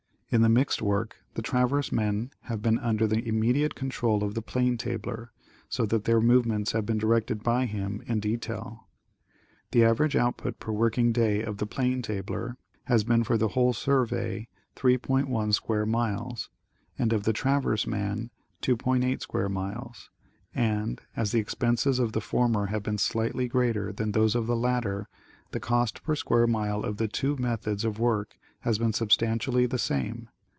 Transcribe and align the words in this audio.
In 0.33 0.43
the 0.43 0.47
mixed 0.47 0.81
work 0.81 1.17
the 1.33 1.41
traverse 1.41 1.91
men 1.91 2.31
have 2.43 2.61
been 2.61 2.79
under 2.79 3.05
the 3.05 3.27
immediate 3.27 3.75
control 3.75 4.23
of 4.23 4.33
the 4.33 4.41
plane 4.41 4.77
tabler, 4.77 5.31
so 5.67 5.85
that 5.87 6.05
their 6.05 6.21
movements 6.21 6.71
have 6.71 6.85
been 6.85 6.97
directed 6.97 7.43
by 7.43 7.65
him 7.65 8.01
in 8.05 8.21
de 8.21 8.37
tail. 8.37 8.87
The 9.71 9.83
average 9.83 10.15
output 10.15 10.57
per 10.57 10.71
working 10.71 11.11
day 11.11 11.41
of 11.41 11.57
the 11.57 11.65
plane 11.65 12.01
tabler 12.01 12.55
has 12.85 13.03
been 13.03 13.25
for 13.25 13.37
the 13.37 13.49
whole 13.49 13.73
survey 13.73 14.47
3,1 14.77 15.53
sq. 15.53 15.85
miles, 15.89 16.49
and 16.97 17.11
of 17.11 17.23
the 17.25 17.33
traverse 17.33 17.85
man 17.85 18.29
2.8 18.61 19.21
sq. 19.21 19.51
miles, 19.51 20.11
and, 20.55 21.01
as 21.13 21.33
the 21.33 21.41
expenses 21.41 21.99
of 21.99 22.13
the 22.13 22.21
former 22.21 22.67
have 22.67 22.83
been 22.83 22.97
slightly 22.97 23.49
greater 23.49 23.91
than 23.91 24.13
those 24.13 24.35
of 24.35 24.47
the 24.47 24.55
latter, 24.55 25.09
the 25.51 25.59
cost 25.59 26.01
per 26.03 26.15
square 26.15 26.47
mile 26.47 26.83
of 26.85 26.95
the 26.95 27.09
two 27.09 27.35
methods 27.35 27.83
of 27.83 27.99
work 27.99 28.37
has 28.61 28.77
been 28.77 28.93
substantially 28.93 29.65
the 29.65 29.77
same. 29.79 30.29